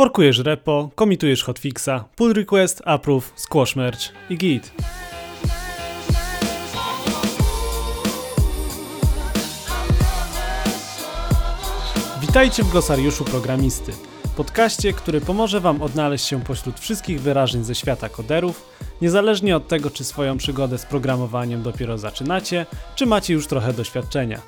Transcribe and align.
Forkujesz 0.00 0.38
repo, 0.38 0.90
komitujesz 0.94 1.42
hotfixa, 1.42 2.04
pull 2.16 2.32
request, 2.32 2.82
approve, 2.84 3.30
squash 3.36 3.76
merge 3.76 4.08
i 4.30 4.36
git. 4.38 4.72
Witajcie 12.20 12.62
w 12.62 12.70
glosariuszu 12.70 13.24
programisty, 13.24 13.92
podcaście, 14.36 14.92
który 14.92 15.20
pomoże 15.20 15.60
Wam 15.60 15.82
odnaleźć 15.82 16.26
się 16.26 16.42
pośród 16.44 16.80
wszystkich 16.80 17.20
wyrażeń 17.20 17.64
ze 17.64 17.74
świata 17.74 18.08
koderów, 18.08 18.70
niezależnie 19.02 19.56
od 19.56 19.68
tego, 19.68 19.90
czy 19.90 20.04
swoją 20.04 20.36
przygodę 20.36 20.78
z 20.78 20.86
programowaniem 20.86 21.62
dopiero 21.62 21.98
zaczynacie, 21.98 22.66
czy 22.94 23.06
macie 23.06 23.34
już 23.34 23.46
trochę 23.46 23.72
doświadczenia. 23.72 24.40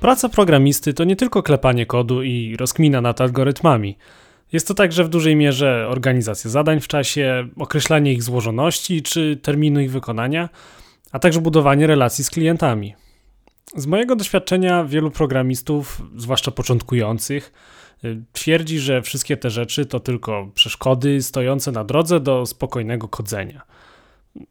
Praca 0.00 0.28
programisty 0.28 0.94
to 0.94 1.04
nie 1.04 1.16
tylko 1.16 1.42
klepanie 1.42 1.86
kodu 1.86 2.22
i 2.22 2.56
rozkmina 2.56 3.00
nad 3.00 3.20
algorytmami. 3.20 3.96
Jest 4.52 4.68
to 4.68 4.74
także 4.74 5.04
w 5.04 5.08
dużej 5.08 5.36
mierze 5.36 5.86
organizacja 5.88 6.50
zadań 6.50 6.80
w 6.80 6.88
czasie, 6.88 7.48
określanie 7.56 8.12
ich 8.12 8.22
złożoności 8.22 9.02
czy 9.02 9.38
terminu 9.42 9.80
ich 9.80 9.90
wykonania, 9.90 10.48
a 11.12 11.18
także 11.18 11.40
budowanie 11.40 11.86
relacji 11.86 12.24
z 12.24 12.30
klientami. 12.30 12.94
Z 13.76 13.86
mojego 13.86 14.16
doświadczenia 14.16 14.84
wielu 14.84 15.10
programistów, 15.10 16.02
zwłaszcza 16.16 16.50
początkujących, 16.50 17.52
twierdzi, 18.32 18.78
że 18.78 19.02
wszystkie 19.02 19.36
te 19.36 19.50
rzeczy 19.50 19.86
to 19.86 20.00
tylko 20.00 20.50
przeszkody 20.54 21.22
stojące 21.22 21.72
na 21.72 21.84
drodze 21.84 22.20
do 22.20 22.46
spokojnego 22.46 23.08
kodzenia. 23.08 23.62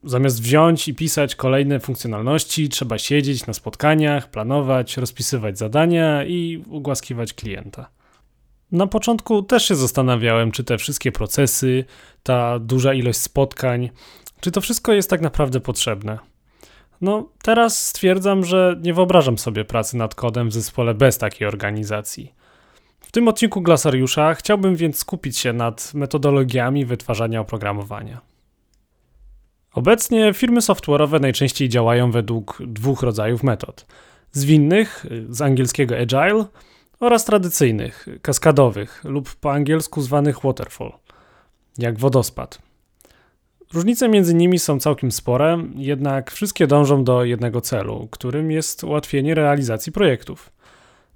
Zamiast 0.04 0.42
wziąć 0.42 0.88
i 0.88 0.96
pisać 0.96 1.36
kolejne 1.36 1.80
funkcjonalności, 1.80 2.70
trzeba 2.70 2.98
siedzieć 2.98 3.48
na 3.48 3.54
spotkaniach, 3.54 4.32
planować, 4.32 4.98
rozpisywać 4.98 5.58
zadania 5.58 6.26
i 6.26 6.64
ugłaskiwać 6.68 7.34
klienta. 7.34 7.90
Na 8.72 8.88
początku 8.88 9.44
też 9.44 9.68
się 9.68 9.76
zastanawiałem, 9.76 10.52
czy 10.52 10.64
te 10.64 10.78
wszystkie 10.78 11.12
procesy, 11.12 11.86
ta 12.24 12.60
duża 12.60 12.94
ilość 12.94 13.20
spotkań, 13.20 13.90
czy 14.40 14.52
to 14.52 14.62
wszystko 14.62 14.94
jest 14.94 15.10
tak 15.10 15.22
naprawdę 15.22 15.60
potrzebne. 15.60 16.20
No, 17.02 17.30
teraz 17.44 17.88
stwierdzam, 17.88 18.46
że 18.46 18.76
nie 18.82 18.94
wyobrażam 18.94 19.38
sobie 19.38 19.66
pracy 19.66 19.98
nad 19.98 20.16
kodem 20.16 20.50
w 20.50 20.54
zespole 20.54 20.94
bez 20.94 21.18
takiej 21.18 21.48
organizacji. 21.48 22.34
W 23.00 23.12
tym 23.12 23.28
odcinku 23.28 23.62
Glasariusza 23.62 24.34
chciałbym 24.34 24.76
więc 24.76 24.98
skupić 24.98 25.38
się 25.38 25.54
nad 25.54 25.94
metodologiami 25.94 26.86
wytwarzania 26.86 27.42
oprogramowania. 27.42 28.29
Obecnie 29.74 30.34
firmy 30.34 30.60
software'owe 30.60 31.22
najczęściej 31.22 31.70
działają 31.70 32.12
według 32.12 32.62
dwóch 32.68 33.02
rodzajów 33.02 33.44
metod: 33.44 33.86
zwinnych, 34.32 35.06
z 35.30 35.42
angielskiego 35.42 35.96
agile, 35.98 36.46
oraz 37.00 37.26
tradycyjnych, 37.26 38.08
kaskadowych 38.22 39.02
lub 39.04 39.36
po 39.36 39.52
angielsku 39.52 40.02
zwanych 40.02 40.42
waterfall, 40.44 40.94
jak 41.78 42.00
wodospad. 42.00 42.62
Różnice 43.74 44.10
między 44.10 44.34
nimi 44.34 44.60
są 44.60 44.80
całkiem 44.80 45.12
spore, 45.12 45.64
jednak 45.76 46.32
wszystkie 46.32 46.68
dążą 46.68 47.04
do 47.04 47.24
jednego 47.24 47.62
celu, 47.62 48.08
którym 48.12 48.52
jest 48.52 48.84
ułatwienie 48.84 49.36
realizacji 49.36 49.92
projektów. 49.92 50.52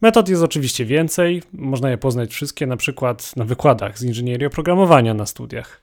Metod 0.02 0.30
jest 0.30 0.44
oczywiście 0.44 0.86
więcej, 0.86 1.44
można 1.54 1.90
je 1.90 1.98
poznać 1.98 2.31
wszystkie 2.31 2.68
na 2.68 2.78
przykład 2.78 3.36
na 3.36 3.46
wykładach 3.46 4.00
z 4.00 4.04
inżynierii 4.04 4.48
oprogramowania 4.48 5.14
na 5.14 5.26
studiach. 5.26 5.83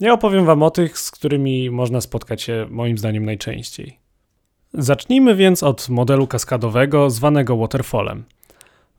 Ja 0.00 0.12
opowiem 0.12 0.44
Wam 0.44 0.62
o 0.62 0.70
tych, 0.70 0.98
z 0.98 1.10
którymi 1.10 1.70
można 1.70 2.00
spotkać 2.00 2.42
się 2.42 2.66
moim 2.70 2.98
zdaniem 2.98 3.24
najczęściej. 3.24 3.98
Zacznijmy 4.74 5.34
więc 5.34 5.62
od 5.62 5.88
modelu 5.88 6.26
kaskadowego 6.26 7.10
zwanego 7.10 7.56
waterfallem. 7.56 8.24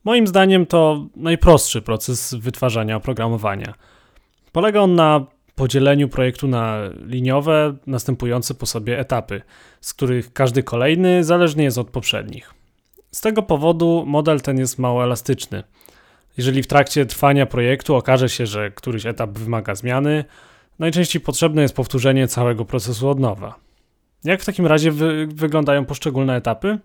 Moim 0.04 0.26
zdaniem 0.26 0.66
to 0.66 1.06
najprostszy 1.16 1.82
proces 1.82 2.34
wytwarzania 2.34 2.96
oprogramowania. 2.96 3.74
Polega 4.52 4.80
on 4.80 4.94
na 4.94 5.26
podzieleniu 5.54 6.08
projektu 6.08 6.48
na 6.48 6.78
liniowe, 7.06 7.76
następujące 7.86 8.54
po 8.54 8.66
sobie 8.66 8.98
etapy, 8.98 9.42
z 9.80 9.94
których 9.94 10.32
każdy 10.32 10.62
kolejny 10.62 11.24
zależny 11.24 11.62
jest 11.62 11.78
od 11.78 11.90
poprzednich. 11.90 12.54
Z 13.12 13.20
tego 13.20 13.42
powodu 13.42 14.04
model 14.06 14.40
ten 14.40 14.58
jest 14.58 14.78
mało 14.78 15.04
elastyczny. 15.04 15.62
Jeżeli 16.36 16.62
w 16.62 16.66
trakcie 16.66 17.06
trwania 17.06 17.46
projektu 17.46 17.94
okaże 17.94 18.28
się, 18.28 18.46
że 18.46 18.70
któryś 18.70 19.06
etap 19.06 19.30
wymaga 19.30 19.74
zmiany, 19.74 20.24
najczęściej 20.78 21.22
potrzebne 21.22 21.62
jest 21.62 21.74
powtórzenie 21.74 22.28
całego 22.28 22.64
procesu 22.64 23.08
od 23.08 23.20
nowa. 23.20 23.54
Jak 24.24 24.42
w 24.42 24.46
takim 24.46 24.66
razie 24.66 24.92
wy 24.92 25.26
wyglądają 25.26 25.84
poszczególne 25.84 26.36
etapy? 26.36 26.78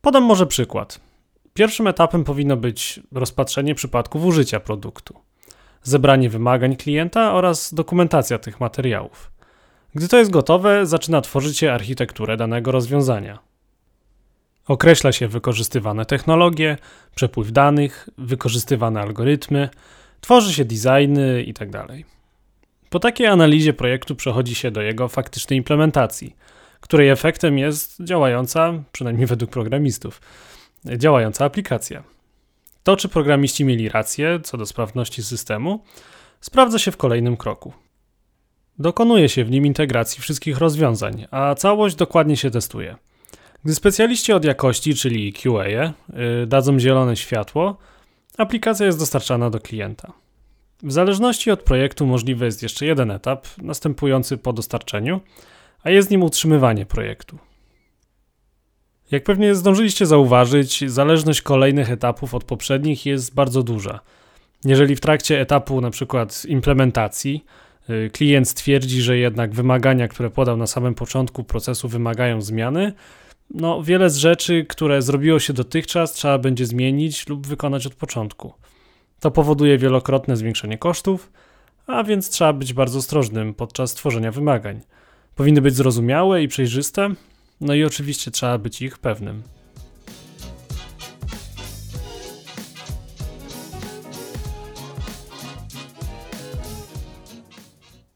Podam 0.00 0.24
może 0.24 0.46
przykład. 0.46 1.00
Pierwszym 1.54 1.86
etapem 1.86 2.24
powinno 2.24 2.56
być 2.56 3.00
rozpatrzenie 3.12 3.74
przypadków 3.74 4.24
użycia 4.24 4.60
produktu, 4.60 5.20
zebranie 5.82 6.30
wymagań 6.30 6.76
klienta 6.76 7.32
oraz 7.32 7.74
dokumentacja 7.74 8.38
tych 8.38 8.60
materiałów. 8.60 9.30
Gdy 9.94 10.08
to 10.08 10.16
jest 10.16 10.30
gotowe, 10.30 10.86
zaczyna 10.86 11.20
tworzyć 11.20 11.58
się 11.58 11.72
architekturę 11.72 12.36
danego 12.36 12.72
rozwiązania. 12.72 13.38
Określa 14.68 15.12
się 15.12 15.28
wykorzystywane 15.28 16.06
technologie, 16.06 16.76
przepływ 17.14 17.52
danych, 17.52 18.08
wykorzystywane 18.18 19.00
algorytmy, 19.00 19.68
tworzy 20.20 20.54
się 20.54 20.64
designy 20.64 21.42
itd. 21.42 21.86
Po 22.90 22.98
takiej 22.98 23.26
analizie 23.26 23.72
projektu 23.72 24.16
przechodzi 24.16 24.54
się 24.54 24.70
do 24.70 24.82
jego 24.82 25.08
faktycznej 25.08 25.56
implementacji, 25.56 26.36
której 26.80 27.08
efektem 27.08 27.58
jest 27.58 28.04
działająca, 28.04 28.72
przynajmniej 28.92 29.26
według 29.26 29.50
programistów, 29.50 30.20
działająca 30.84 31.44
aplikacja. 31.44 32.02
To, 32.82 32.96
czy 32.96 33.08
programiści 33.08 33.64
mieli 33.64 33.88
rację 33.88 34.40
co 34.42 34.56
do 34.56 34.66
sprawności 34.66 35.22
systemu, 35.22 35.84
sprawdza 36.40 36.78
się 36.78 36.90
w 36.90 36.96
kolejnym 36.96 37.36
kroku. 37.36 37.72
Dokonuje 38.78 39.28
się 39.28 39.44
w 39.44 39.50
nim 39.50 39.66
integracji 39.66 40.22
wszystkich 40.22 40.58
rozwiązań, 40.58 41.26
a 41.30 41.54
całość 41.54 41.96
dokładnie 41.96 42.36
się 42.36 42.50
testuje. 42.50 42.96
Gdy 43.64 43.74
specjaliści 43.74 44.32
od 44.32 44.44
jakości, 44.44 44.94
czyli 44.94 45.32
QA, 45.32 45.68
yy, 45.68 45.92
dadzą 46.46 46.78
zielone 46.78 47.16
światło, 47.16 47.76
aplikacja 48.38 48.86
jest 48.86 48.98
dostarczana 48.98 49.50
do 49.50 49.60
klienta. 49.60 50.12
W 50.82 50.92
zależności 50.92 51.50
od 51.50 51.62
projektu 51.62 52.06
możliwy 52.06 52.44
jest 52.44 52.62
jeszcze 52.62 52.86
jeden 52.86 53.10
etap, 53.10 53.46
następujący 53.58 54.38
po 54.38 54.52
dostarczeniu, 54.52 55.20
a 55.82 55.90
jest 55.90 56.10
nim 56.10 56.22
utrzymywanie 56.22 56.86
projektu. 56.86 57.38
Jak 59.10 59.24
pewnie 59.24 59.54
zdążyliście 59.54 60.06
zauważyć, 60.06 60.90
zależność 60.90 61.42
kolejnych 61.42 61.90
etapów 61.90 62.34
od 62.34 62.44
poprzednich 62.44 63.06
jest 63.06 63.34
bardzo 63.34 63.62
duża. 63.62 64.00
Jeżeli 64.64 64.96
w 64.96 65.00
trakcie 65.00 65.40
etapu 65.40 65.80
przykład 65.90 66.44
implementacji 66.44 67.44
y, 67.90 68.10
klient 68.12 68.48
stwierdzi, 68.48 69.02
że 69.02 69.18
jednak 69.18 69.54
wymagania, 69.54 70.08
które 70.08 70.30
podał 70.30 70.56
na 70.56 70.66
samym 70.66 70.94
początku 70.94 71.44
procesu 71.44 71.88
wymagają 71.88 72.42
zmiany, 72.42 72.92
no 73.50 73.82
wiele 73.82 74.10
z 74.10 74.16
rzeczy, 74.16 74.66
które 74.68 75.02
zrobiło 75.02 75.38
się 75.38 75.52
dotychczas, 75.52 76.12
trzeba 76.12 76.38
będzie 76.38 76.66
zmienić 76.66 77.28
lub 77.28 77.46
wykonać 77.46 77.86
od 77.86 77.94
początku. 77.94 78.52
To 79.20 79.30
powoduje 79.30 79.78
wielokrotne 79.78 80.36
zwiększenie 80.36 80.78
kosztów, 80.78 81.32
a 81.86 82.04
więc 82.04 82.30
trzeba 82.30 82.52
być 82.52 82.72
bardzo 82.72 82.98
ostrożnym 82.98 83.54
podczas 83.54 83.94
tworzenia 83.94 84.32
wymagań. 84.32 84.80
Powinny 85.34 85.60
być 85.60 85.74
zrozumiałe 85.74 86.42
i 86.42 86.48
przejrzyste, 86.48 87.08
no 87.60 87.74
i 87.74 87.84
oczywiście 87.84 88.30
trzeba 88.30 88.58
być 88.58 88.82
ich 88.82 88.98
pewnym. 88.98 89.42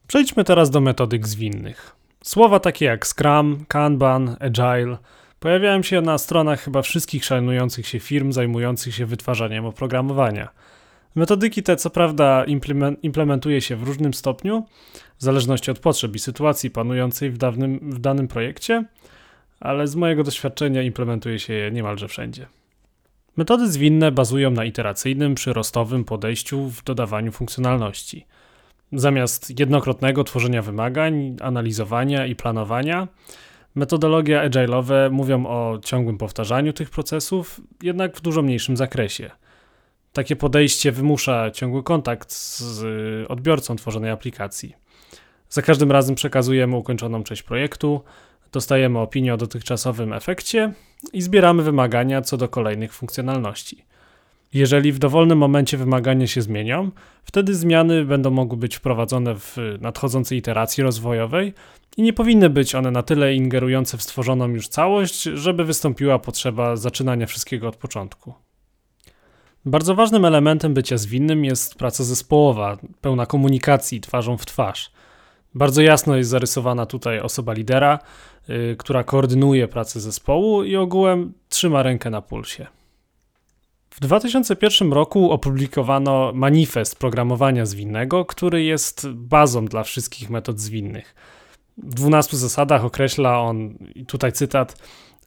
Przejdźmy 0.07 0.45
teraz 0.45 0.71
do 0.71 0.81
metodyk 0.81 1.29
zwinnych. 1.29 1.97
Słowa 2.23 2.61
takie 2.61 2.85
jak 2.85 3.07
Scrum, 3.07 3.65
Kanban, 3.69 4.37
Agile 4.41 4.99
pojawiają 5.41 5.83
się 5.83 6.01
na 6.01 6.19
stronach 6.19 6.61
chyba 6.61 6.83
wszystkich 6.83 7.25
szanujących 7.25 7.87
się 7.87 8.01
firm 8.01 8.33
zajmujących 8.33 8.95
się 8.95 9.07
wytwarzaniem 9.07 9.67
oprogramowania– 9.67 10.49
Metodyki 11.15 11.63
te, 11.63 11.77
co 11.77 11.91
prawda, 11.91 12.45
implementuje 13.03 13.61
się 13.61 13.77
w 13.77 13.83
różnym 13.83 14.15
stopniu, 14.15 14.67
w 15.19 15.23
zależności 15.23 15.71
od 15.71 15.79
potrzeb 15.79 16.17
i 16.17 16.19
sytuacji 16.19 16.71
panującej 16.71 17.31
w, 17.31 17.39
dawnym, 17.39 17.91
w 17.91 17.99
danym 17.99 18.29
projekcie, 18.29 18.85
ale 19.61 19.87
z 19.87 19.97
mojego 19.97 20.25
doświadczenia 20.25 20.83
implementuje 20.83 21.39
się 21.39 21.53
je 21.53 21.71
niemalże 21.71 22.09
wszędzie. 22.09 22.47
Metody 23.37 23.73
zwinne 23.73 24.13
bazują 24.13 24.51
na 24.51 24.65
iteracyjnym, 24.65 25.35
przyrostowym 25.35 26.05
podejściu 26.05 26.69
w 26.69 26.85
dodawaniu 26.85 27.33
funkcjonalności. 27.33 28.27
Zamiast 28.93 29.61
jednokrotnego 29.61 30.25
tworzenia 30.25 30.63
wymagań, 30.63 31.37
analizowania 31.41 32.27
i 32.27 32.37
planowania, 32.37 33.09
metodologie 33.75 34.41
agile'owe 34.49 35.11
mówią 35.11 35.47
o 35.47 35.79
ciągłym 35.85 36.19
powtarzaniu 36.19 36.73
tych 36.73 36.91
procesów, 36.91 37.61
jednak 37.83 38.17
w 38.17 38.21
dużo 38.21 38.43
mniejszym 38.43 38.77
zakresie– 38.77 39.31
Takie 40.15 40.37
podejście 40.37 40.93
wymusza 40.93 41.51
ciągły 41.51 41.83
kontakt 41.83 42.33
z 42.33 42.85
odbiorcą 43.31 43.77
tworzonej 43.77 44.11
aplikacji. 44.11 44.75
Za 45.49 45.63
każdym 45.63 45.93
razem 45.93 46.15
przekazujemy 46.15 46.77
ukończoną 46.77 47.23
część 47.23 47.43
projektu, 47.43 48.01
dostajemy 48.53 48.99
opinię 48.99 49.35
o 49.35 49.37
dotychczasowym 49.37 50.13
efekcie 50.13 50.73
i 51.13 51.23
zbieramy 51.23 51.63
wymagania 51.63 52.23
co 52.23 52.37
do 52.37 52.49
kolejnych 52.49 52.93
funkcjonalności. 52.93 53.85
Jeżeli 54.53 54.93
w 54.93 54.99
dowolnym 54.99 55.39
momencie 55.39 55.77
wymagania 55.77 56.27
się 56.27 56.43
zmienią, 56.43 56.91
wtedy 57.25 57.55
zmiany 57.55 58.05
będą 58.05 58.31
mogły 58.31 58.59
być 58.59 58.77
wprowadzone 58.77 59.35
w 59.35 59.57
nadchodzącej 59.81 60.39
iteracji 60.39 60.83
rozwojowej 60.83 61.55
i 61.97 62.03
nie 62.03 62.13
powinny 62.13 62.51
być 62.51 62.75
one 62.75 62.91
na 62.91 63.03
tyle 63.03 63.35
ingerujące 63.35 63.99
w 63.99 64.03
stworzoną 64.03 64.49
już 64.49 64.69
całość, 64.69 65.23
żeby 65.23 65.65
wystąpiła 65.65 66.19
potrzeba 66.19 66.77
zaczynania 66.77 67.27
wszystkiego 67.27 67.69
od 67.69 67.77
początku. 67.77 68.35
Bardzo 69.67 69.95
ważnym 69.95 70.25
elementem 70.25 70.75
bycia 70.75 70.99
zwinnym 70.99 71.45
jest 71.45 71.75
praca 71.75 72.05
zespołowa, 72.05 72.79
pełna 73.01 73.27
komunikacji 73.27 74.01
twarzą 74.01 74.37
w 74.37 74.47
twarz. 74.47 74.93
Bardzo 75.55 75.83
jasno 75.83 76.17
jest 76.17 76.31
zarysowana 76.31 76.87
tutaj 76.87 77.21
osoba 77.21 77.53
lidera, 77.53 77.99
yy, 78.49 78.77
która 78.79 79.05
koordynuje 79.05 79.69
pracę 79.69 80.01
zespołu 80.01 80.65
i 80.65 80.77
ogółem 80.77 81.33
trzyma 81.49 81.83
rękę 81.83 82.11
na 82.11 82.23
pulsie. 82.23 82.67
W 83.91 84.01
2001 84.01 84.93
roku 84.93 85.31
opublikowano 85.31 86.33
manifest 86.35 86.99
programowania 86.99 87.67
zwinnego, 87.67 88.25
który 88.25 88.63
jest 88.63 89.09
bazą 89.09 89.67
dla 89.67 89.83
wszystkich 89.83 90.31
metod 90.31 90.61
zwinnych. 90.61 91.15
W 91.79 91.95
12 91.95 92.37
zasadach 92.37 92.85
określa 92.85 93.41
on, 93.41 93.79
tutaj 94.07 94.33
cytat, 94.33 94.77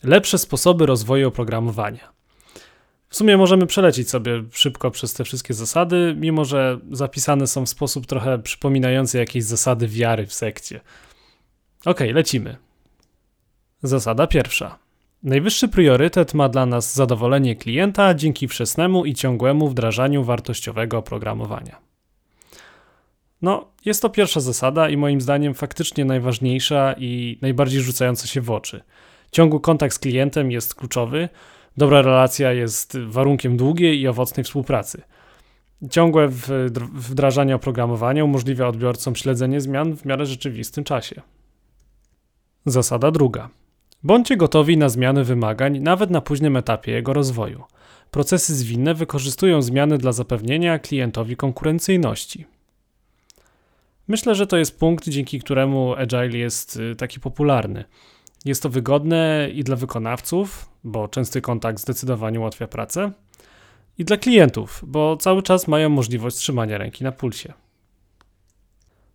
lepsze 0.03 0.37
sposoby 0.37 0.85
rozwoju 0.85 1.27
oprogramowania. 1.27 2.16
W 3.09 3.15
sumie 3.15 3.37
możemy 3.37 3.67
przelecieć 3.67 4.09
sobie 4.09 4.43
szybko 4.51 4.91
przez 4.91 5.13
te 5.13 5.23
wszystkie 5.23 5.53
zasady, 5.53 6.15
mimo 6.17 6.45
że 6.45 6.79
zapisane 6.91 7.47
są 7.47 7.65
w 7.65 7.69
sposób 7.69 8.05
trochę 8.05 8.39
przypominający 8.39 9.17
jakieś 9.17 9.43
zasady 9.43 9.87
wiary 9.87 10.25
w 10.25 10.33
sekcie. 10.33 10.81
Ok, 11.85 11.99
lecimy. 12.13 12.57
Zasada 13.83 14.27
pierwsza. 14.27 14.79
Najwyższy 15.23 15.67
priorytet 15.67 16.33
ma 16.33 16.49
dla 16.49 16.65
nas 16.65 16.95
zadowolenie 16.95 17.55
klienta 17.55 18.13
dzięki 18.13 18.47
wczesnemu 18.47 19.05
i 19.05 19.13
ciągłemu 19.13 19.69
wdrażaniu 19.69 20.23
wartościowego 20.23 20.97
oprogramowania. 20.97 21.87
No, 23.41 23.71
jest 23.85 24.01
to 24.01 24.09
pierwsza 24.09 24.39
zasada 24.39 24.89
i 24.89 24.97
moim 24.97 25.21
zdaniem 25.21 25.53
faktycznie 25.53 26.05
najważniejsza 26.05 26.95
i 26.97 27.37
najbardziej 27.41 27.81
rzucająca 27.81 28.27
się 28.27 28.41
w 28.41 28.51
oczy. 28.51 28.83
Ciągły 29.31 29.61
kontakt 29.61 29.95
z 29.95 29.99
klientem 29.99 30.51
jest 30.51 30.75
kluczowy, 30.75 31.29
dobra 31.77 32.01
relacja 32.01 32.53
jest 32.53 32.97
warunkiem 32.97 33.57
długiej 33.57 33.99
i 33.99 34.07
owocnej 34.07 34.43
współpracy. 34.43 35.01
Ciągłe 35.89 36.27
wdrażanie 36.93 37.55
oprogramowania 37.55 38.23
umożliwia 38.23 38.67
odbiorcom 38.67 39.15
śledzenie 39.15 39.61
zmian 39.61 39.97
w 39.97 40.05
miarę 40.05 40.25
rzeczywistym 40.25 40.83
czasie. 40.83 41.21
Zasada 42.65 43.11
druga. 43.11 43.49
Bądźcie 44.03 44.37
gotowi 44.37 44.77
na 44.77 44.89
zmiany 44.89 45.23
wymagań 45.23 45.79
nawet 45.79 46.09
na 46.09 46.21
późnym 46.21 46.57
etapie 46.57 46.91
jego 46.91 47.13
rozwoju. 47.13 47.63
Procesy 48.11 48.55
zwinne 48.55 48.93
wykorzystują 48.93 49.61
zmiany 49.61 49.97
dla 49.97 50.11
zapewnienia 50.11 50.79
klientowi 50.79 51.35
konkurencyjności. 51.35 52.45
Myślę, 54.07 54.35
że 54.35 54.47
to 54.47 54.57
jest 54.57 54.79
punkt, 54.79 55.09
dzięki 55.09 55.39
któremu 55.39 55.95
Agile 55.95 56.37
jest 56.37 56.75
y, 56.75 56.95
taki 56.95 57.19
popularny. 57.19 57.85
Jest 58.47 58.63
to 58.63 58.69
wygodne 58.69 59.49
i 59.53 59.63
dla 59.63 59.75
wykonawców, 59.75 60.69
bo 60.83 61.07
częsty 61.07 61.41
kontakt 61.41 61.79
zdecydowanie 61.79 62.39
ułatwia 62.39 62.67
pracę, 62.67 63.11
i 63.97 64.05
dla 64.05 64.17
klientów, 64.17 64.83
bo 64.87 65.17
cały 65.17 65.43
czas 65.43 65.67
mają 65.67 65.89
możliwość 65.89 66.37
trzymania 66.37 66.77
ręki 66.77 67.03
na 67.03 67.11
pulsie. 67.11 67.53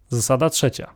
Zasada 0.09 0.51
trzecia. 0.51 0.95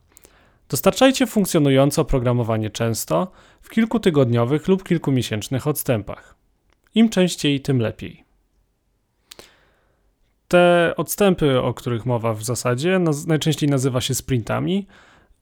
Dostarczajcie 0.69 1.27
funkcjonujące 1.27 2.03
oprogramowanie 2.03 2.71
często, 2.71 3.33
w 3.61 3.71
kilkutygodniowych 3.71 4.69
lub 4.69 4.85
kilkumiesięcznych 4.85 5.67
odstępach. 5.67 6.35
Im 6.95 7.09
częściej, 7.09 7.61
tym 7.61 7.81
lepiej. 7.81 8.25
Te 10.49 10.95
odstępy, 10.97 11.61
o 11.61 11.75
których 11.75 12.07
mowa 12.07 12.35
w 12.35 12.45
zasadzie, 12.45 13.01
najczęściej 13.27 13.69
nazywa 13.69 14.01
się 14.01 14.15
sprintami 14.15 14.87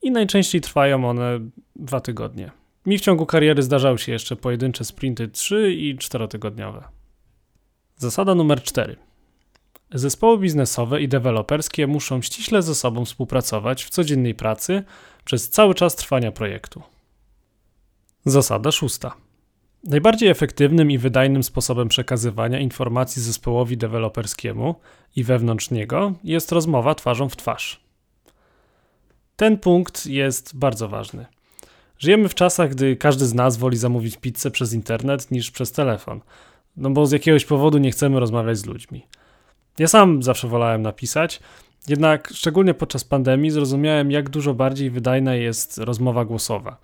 i 0.02 0.10
najczęściej 0.10 0.60
trwają 0.60 1.08
one 1.08 1.40
dwa 1.76 2.00
tygodnie. 2.00 2.63
Mi 2.86 2.98
w 2.98 3.00
ciągu 3.00 3.26
kariery 3.26 3.62
zdarzały 3.62 3.98
się 3.98 4.12
jeszcze 4.12 4.36
pojedyncze 4.36 4.84
sprinty 4.84 5.28
3 5.28 5.74
i 5.74 5.96
4-tygodniowe. 5.96 6.82
Zasada 7.96 8.34
numer 8.34 8.62
4. 8.62 8.96
Zespoły 9.92 10.38
biznesowe 10.38 11.02
i 11.02 11.08
deweloperskie 11.08 11.86
muszą 11.86 12.22
ściśle 12.22 12.62
ze 12.62 12.74
sobą 12.74 13.04
współpracować 13.04 13.84
w 13.84 13.90
codziennej 13.90 14.34
pracy 14.34 14.84
przez 15.24 15.50
cały 15.50 15.74
czas 15.74 15.96
trwania 15.96 16.32
projektu. 16.32 16.82
Zasada 18.24 18.72
szósta. 18.72 19.14
Najbardziej 19.84 20.28
efektywnym 20.28 20.90
i 20.90 20.98
wydajnym 20.98 21.42
sposobem 21.42 21.88
przekazywania 21.88 22.60
informacji 22.60 23.22
zespołowi 23.22 23.76
deweloperskiemu 23.76 24.74
i 25.16 25.24
wewnątrz 25.24 25.70
niego 25.70 26.12
jest 26.24 26.52
rozmowa 26.52 26.94
twarzą 26.94 27.28
w 27.28 27.36
twarz. 27.36 27.80
Ten 29.36 29.58
punkt 29.58 30.06
jest 30.06 30.56
bardzo 30.56 30.88
ważny. 30.88 31.26
Żyjemy 31.98 32.28
w 32.28 32.34
czasach, 32.34 32.70
gdy 32.70 32.96
każdy 32.96 33.26
z 33.26 33.34
nas 33.34 33.56
woli 33.56 33.76
zamówić 33.76 34.16
pizzę 34.16 34.50
przez 34.50 34.72
internet 34.72 35.30
niż 35.30 35.50
przez 35.50 35.72
telefon, 35.72 36.20
no 36.76 36.90
bo 36.90 37.06
z 37.06 37.12
jakiegoś 37.12 37.44
powodu 37.44 37.78
nie 37.78 37.90
chcemy 37.90 38.20
rozmawiać 38.20 38.58
z 38.58 38.66
ludźmi. 38.66 39.06
Ja 39.78 39.88
sam 39.88 40.22
zawsze 40.22 40.48
wolałem 40.48 40.82
napisać, 40.82 41.40
jednak 41.88 42.30
szczególnie 42.34 42.74
podczas 42.74 43.04
pandemii 43.04 43.50
zrozumiałem, 43.50 44.10
jak 44.10 44.30
dużo 44.30 44.54
bardziej 44.54 44.90
wydajna 44.90 45.34
jest 45.34 45.78
rozmowa 45.78 46.24
głosowa. 46.24 46.76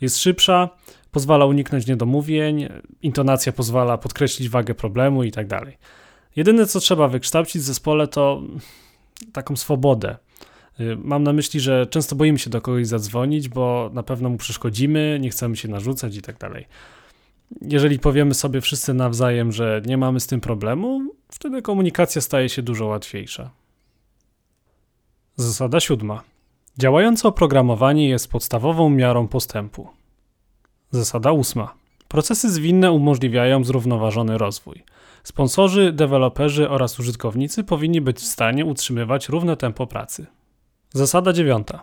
Jest 0.00 0.18
szybsza, 0.18 0.68
pozwala 1.12 1.46
uniknąć 1.46 1.86
niedomówień, 1.86 2.68
intonacja 3.02 3.52
pozwala 3.52 3.98
podkreślić 3.98 4.48
wagę 4.48 4.74
problemu 4.74 5.24
itd. 5.24 5.48
Tak 5.48 5.68
Jedyne, 6.36 6.66
co 6.66 6.80
trzeba 6.80 7.08
wykształcić 7.08 7.62
w 7.62 7.64
zespole, 7.64 8.08
to 8.08 8.42
taką 9.32 9.56
swobodę. 9.56 10.16
Y, 10.80 10.96
mam 10.96 11.22
na 11.22 11.32
myśli, 11.32 11.60
że 11.60 11.86
często 11.86 12.16
boimy 12.16 12.38
się 12.38 12.50
do 12.50 12.60
kogoś 12.60 12.86
zadzwonić, 12.86 13.48
bo 13.48 13.90
na 13.92 14.02
pewno 14.02 14.28
mu 14.28 14.36
przeszkodzimy, 14.36 15.18
nie 15.20 15.30
chcemy 15.30 15.56
się 15.56 15.68
narzucać 15.68 16.16
i 16.16 16.22
tak 16.22 16.38
dalej. 16.38 16.66
Jeżeli 17.62 17.98
powiemy 17.98 18.34
sobie 18.34 18.60
wszyscy 18.60 18.94
nawzajem, 18.94 19.52
że 19.52 19.82
nie 19.86 19.96
mamy 19.96 20.20
z 20.20 20.26
tym 20.26 20.40
problemu, 20.40 21.14
wtedy 21.30 21.62
komunikacja 21.62 22.20
staje 22.20 22.48
się 22.48 22.62
dużo 22.62 22.86
łatwiejsza. 22.86 23.50
Zasada 25.36 25.80
siódma. 25.80 26.22
Działające 26.78 27.28
oprogramowanie 27.28 28.08
jest 28.08 28.30
podstawową 28.30 28.90
miarą 28.90 29.28
postępu. 29.28 29.88
Zasada 30.90 31.32
ósma. 31.32 31.74
Procesy 32.08 32.50
zwinne 32.50 32.92
umożliwiają 32.92 33.64
zrównoważony 33.64 34.38
rozwój. 34.38 34.84
Sponsorzy, 35.24 35.92
deweloperzy 35.92 36.70
oraz 36.70 37.00
użytkownicy 37.00 37.64
powinni 37.64 38.00
być 38.00 38.16
w 38.16 38.24
stanie 38.24 38.64
utrzymywać 38.64 39.28
równe 39.28 39.56
tempo 39.56 39.86
pracy. 39.86 40.26
Zasada 40.96 41.32
dziewiąta. 41.32 41.82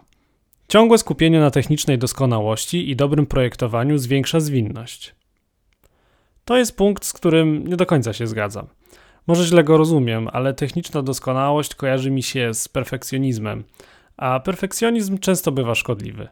Ciągłe 0.67 0.97
skupienie 0.97 1.39
na 1.39 1.51
technicznej 1.51 1.97
doskonałości 1.97 2.89
i 2.89 2.95
dobrym 2.95 3.25
projektowaniu 3.25 3.97
zwiększa 3.97 4.39
zwinność. 4.39 5.15
To 6.45 6.57
jest 6.57 6.77
punkt, 6.77 7.05
z 7.05 7.13
którym 7.13 7.67
nie 7.67 7.75
do 7.75 7.85
końca 7.85 8.13
się 8.13 8.27
zgadzam. 8.27 8.67
Może 9.27 9.43
źle 9.45 9.63
go 9.63 9.77
rozumiem, 9.77 10.29
ale 10.31 10.53
techniczna 10.53 11.01
doskonałość 11.01 11.75
kojarzy 11.75 12.11
mi 12.11 12.23
się 12.23 12.53
z 12.53 12.67
perfekcjonizmem, 12.67 13.63
a 14.17 14.39
perfekcjonizm 14.39 15.17
często 15.17 15.51
bywa 15.51 15.75
szkodliwy. 15.75 16.27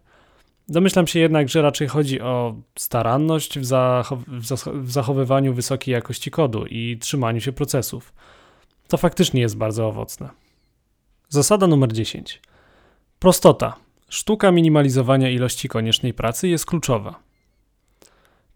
Domyślam 0.68 1.08
się 1.08 1.20
jednak, 1.20 1.50
że 1.50 1.62
raczej 1.62 1.88
chodzi 1.88 2.22
o 2.22 2.56
staranność 2.76 3.60
w, 3.60 3.66
zachow 3.66 4.20
w, 4.68 4.92
zachowywaniu 4.92 5.54
wysokiej 5.54 5.94
jakości 5.94 6.32
kodu 6.32 6.66
i 6.66 6.98
trzymaniu 6.98 7.42
się 7.42 7.52
procesów. 7.52 8.14
To 8.88 8.98
faktycznie 8.98 9.42
jest 9.42 9.58
bardzo 9.58 9.88
owocne. 9.88 10.30
Zasada 11.30 11.68
numer 11.68 11.94
10. 11.94 12.42
Prostota. 13.22 13.76
Sztuka 14.10 14.52
minimalizowania 14.52 15.30
ilości 15.30 15.70
koniecznej 15.70 16.14
pracy 16.14 16.48
jest 16.48 16.66
kluczowa. 16.66 17.20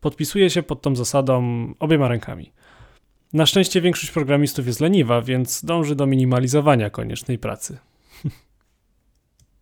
Podpisuję 0.01 0.49
się 0.49 0.63
pod 0.63 0.81
tą 0.81 0.95
zasadą 0.95 1.43
obiema 1.79 2.07
rękami. 2.07 2.51
Na 3.33 3.45
szczęście 3.45 3.81
większość 3.81 4.11
programistów 4.11 4.67
jest 4.67 4.79
leniwa, 4.79 5.21
więc 5.21 5.65
dąży 5.65 5.95
do 5.95 6.05
minimalizowania 6.05 6.89
koniecznej 6.89 7.39
pracy. 7.39 7.77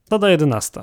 Zasada 0.06 0.30
11. 0.30 0.82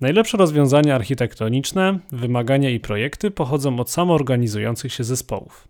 Najlepsze 0.00 0.38
rozwiązania 0.38 0.94
architektoniczne, 0.94 1.98
wymagania 2.12 2.70
i 2.70 2.80
projekty 2.80 3.30
pochodzą 3.30 3.80
od 3.80 3.90
samoorganizujących 3.90 4.92
się 4.92 5.04
zespołów. 5.04 5.68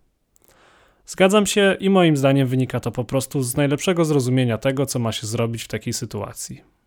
Zgadzam 1.05 1.45
się 1.45 1.77
i 1.79 1.89
moim 1.89 2.17
zdaniem 2.17 2.47
wynika 2.47 2.79
to 2.79 2.91
po 2.91 3.03
prostu 3.03 3.43
z 3.43 3.55
najlepszego 3.55 4.05
zrozumienia 4.05 4.57
tego, 4.57 4.85
co 4.85 4.99
ma 4.99 5.11
się 5.11 5.27
zrobić 5.27 5.63
w 5.63 5.67
takiej 5.67 5.93
sytuacji. 5.93 6.78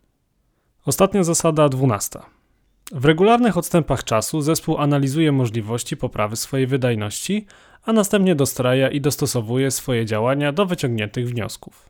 Ostatnia 0.86 1.24
zasada 1.24 1.68
12. 1.68 2.18
W 2.92 3.04
regularnych 3.04 3.56
odstępach 3.56 4.04
czasu 4.04 4.40
zespół 4.40 4.78
analizuje 4.78 5.32
możliwości 5.32 5.96
poprawy 5.96 6.36
swojej 6.36 6.66
wydajności, 6.66 7.46
a 7.84 7.92
następnie 7.92 8.34
dostraja 8.34 8.90
i 8.90 9.00
dostosowuje 9.00 9.70
swoje 9.70 10.06
działania 10.06 10.52
do 10.52 10.66
wyciągniętych 10.66 11.28
wniosków. 11.28 11.88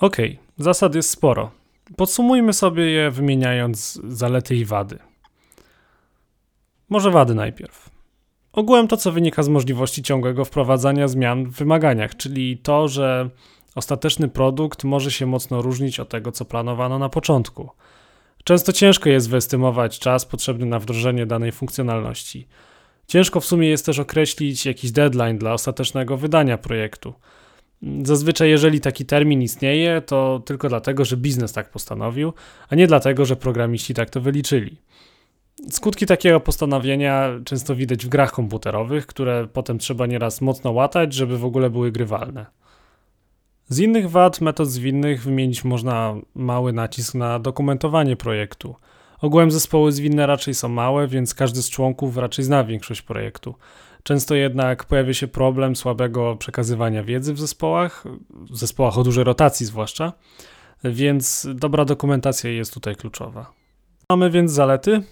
Ok, 0.00 0.16
zasad 0.58 0.94
jest 0.94 1.10
sporo. 1.10 1.50
Podsumujmy 1.96 2.52
sobie 2.52 2.90
je 2.90 3.10
wymieniając 3.10 4.00
zalety 4.08 4.56
i 4.56 4.64
wady. 4.64 4.98
Może 6.88 7.10
wady 7.10 7.34
najpierw. 7.34 7.90
Ogółem 8.52 8.88
to, 8.88 8.96
co 8.96 9.12
wynika 9.12 9.42
z 9.42 9.48
możliwości 9.48 10.02
ciągłego 10.02 10.44
wprowadzania 10.44 11.08
zmian 11.08 11.44
w 11.44 11.52
wymaganiach, 11.52 12.16
czyli 12.16 12.58
to, 12.58 12.88
że 12.88 13.30
ostateczny 13.74 14.28
produkt 14.28 14.84
może 14.84 15.10
się 15.10 15.26
mocno 15.26 15.62
różnić 15.62 16.00
od 16.00 16.08
tego, 16.08 16.32
co 16.32 16.44
planowano 16.44 16.98
na 16.98 17.08
początku. 17.08 17.70
Często 18.44 18.72
ciężko 18.72 19.08
jest 19.08 19.30
wyestymować 19.30 19.98
czas 19.98 20.26
potrzebny 20.26 20.66
na 20.66 20.78
wdrożenie 20.78 21.26
danej 21.26 21.52
funkcjonalności. 21.52 22.48
Ciężko 23.06 23.40
w 23.40 23.44
sumie 23.44 23.68
jest 23.68 23.86
też 23.86 23.98
określić 23.98 24.66
jakiś 24.66 24.92
deadline 24.92 25.38
dla 25.38 25.52
ostatecznego 25.52 26.16
wydania 26.16 26.58
projektu. 26.58 27.14
Zazwyczaj, 28.02 28.50
jeżeli 28.50 28.80
taki 28.80 29.04
termin 29.04 29.42
istnieje, 29.42 30.02
to 30.06 30.42
tylko 30.46 30.68
dlatego, 30.68 31.04
że 31.04 31.16
biznes 31.16 31.52
tak 31.52 31.70
postanowił, 31.70 32.32
a 32.68 32.74
nie 32.74 32.86
dlatego, 32.86 33.24
że 33.24 33.36
programiści 33.36 33.94
tak 33.94 34.10
to 34.10 34.20
wyliczyli. 34.20 34.76
Skutki 35.70 36.06
takiego 36.06 36.40
postanowienia 36.40 37.28
często 37.44 37.74
widać 37.74 38.06
w 38.06 38.08
grach 38.08 38.32
komputerowych, 38.32 39.06
które 39.06 39.48
potem 39.52 39.78
trzeba 39.78 40.06
nieraz 40.06 40.40
mocno 40.40 40.70
łatać, 40.70 41.14
żeby 41.14 41.38
w 41.38 41.44
ogóle 41.44 41.70
były 41.70 41.92
grywalne. 41.92 42.46
Z 43.72 43.78
innych 43.78 44.10
wad 44.10 44.40
metod 44.40 44.68
zwinnych 44.68 45.22
wymienić 45.22 45.64
można 45.64 46.14
mały 46.34 46.72
nacisk 46.72 47.14
na 47.14 47.38
dokumentowanie 47.38 48.16
projektu. 48.16 48.74
Ogółem 49.20 49.50
zespoły 49.50 49.92
zwinne 49.92 50.26
raczej 50.26 50.54
są 50.54 50.68
małe, 50.68 51.08
więc 51.08 51.34
każdy 51.34 51.62
z 51.62 51.70
członków 51.70 52.16
raczej 52.16 52.44
zna 52.44 52.64
większość 52.64 53.02
projektu. 53.02 53.54
Często 54.02 54.34
jednak 54.34 54.84
pojawia 54.84 55.14
się 55.14 55.28
problem 55.28 55.76
słabego 55.76 56.36
przekazywania 56.36 57.04
wiedzy 57.04 57.34
w 57.34 57.40
zespołach, 57.40 58.04
w 58.50 58.56
zespołach 58.56 58.98
o 58.98 59.02
dużej 59.02 59.24
rotacji 59.24 59.66
zwłaszcza, 59.66 60.12
więc 60.84 61.48
dobra 61.54 61.84
dokumentacja 61.84 62.50
jest 62.50 62.74
tutaj 62.74 62.96
kluczowa. 62.96 63.52
Mamy 64.10 64.30
więc 64.30 64.52
zalety. 64.52 65.02